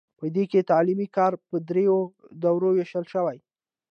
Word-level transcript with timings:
په 0.19 0.25
دې 0.35 0.43
کې 0.51 0.67
تعلیمي 0.71 1.07
کار 1.17 1.33
په 1.49 1.55
دریو 1.67 1.99
دورو 2.41 2.69
ویشل 2.73 3.05
شوی. 3.13 3.37